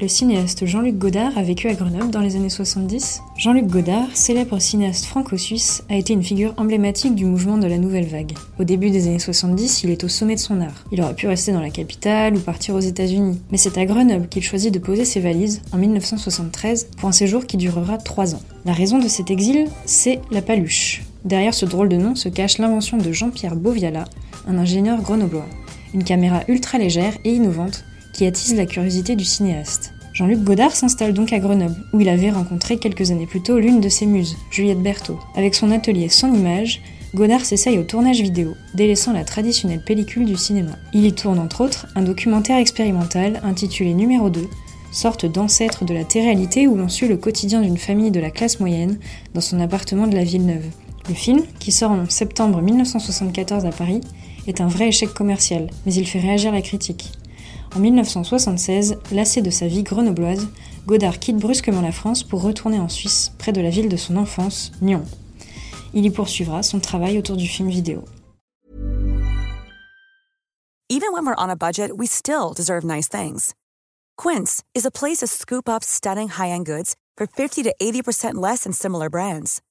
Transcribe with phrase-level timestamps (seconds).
[0.00, 4.58] le cinéaste Jean-Luc Godard a vécu à Grenoble dans les années 70 Jean-Luc Godard, célèbre
[4.58, 8.32] cinéaste franco-suisse, a été une figure emblématique du mouvement de la Nouvelle Vague.
[8.58, 10.86] Au début des années 70, il est au sommet de son art.
[10.90, 14.28] Il aurait pu rester dans la capitale ou partir aux États-Unis, mais c'est à Grenoble
[14.28, 18.42] qu'il choisit de poser ses valises en 1973 pour un séjour qui durera trois ans.
[18.64, 21.02] La raison de cet exil, c'est la paluche.
[21.26, 24.06] Derrière ce drôle de nom se cache l'invention de Jean-Pierre Boviala,
[24.48, 25.46] un ingénieur grenoblois.
[25.92, 29.94] Une caméra ultra légère et innovante qui attise la curiosité du cinéaste.
[30.20, 33.80] Jean-Luc Godard s'installe donc à Grenoble, où il avait rencontré quelques années plus tôt l'une
[33.80, 35.18] de ses muses, Juliette Berthaud.
[35.34, 36.82] Avec son atelier sans image,
[37.14, 40.72] Godard s'essaye au tournage vidéo, délaissant la traditionnelle pellicule du cinéma.
[40.92, 44.46] Il y tourne entre autres un documentaire expérimental intitulé Numéro 2,
[44.92, 48.60] sorte d'ancêtre de la télé-réalité où l'on suit le quotidien d'une famille de la classe
[48.60, 48.98] moyenne
[49.32, 50.66] dans son appartement de la Villeneuve.
[51.08, 54.02] Le film, qui sort en septembre 1974 à Paris,
[54.46, 57.10] est un vrai échec commercial, mais il fait réagir la critique.
[57.74, 60.48] En 1976, lassé de sa vie grenobloise,
[60.86, 64.16] Godard quitte brusquement la France pour retourner en Suisse, près de la ville de son
[64.16, 65.04] enfance, Nyon.
[65.94, 68.04] Il y poursuivra son travail autour du film vidéo.
[70.88, 73.54] Even when we're on a budget, we still deserve nice things.
[74.16, 78.64] Quince is a place to scoop up stunning high-end goods for 50 to 80% less
[78.64, 79.62] than similar brands.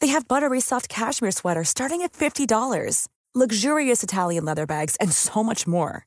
[0.00, 5.44] They have buttery soft cashmere sweaters starting at $50, luxurious Italian leather bags, and so
[5.44, 6.06] much more.